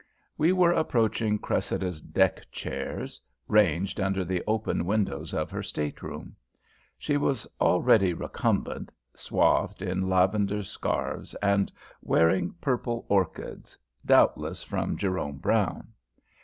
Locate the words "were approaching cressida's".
0.51-2.01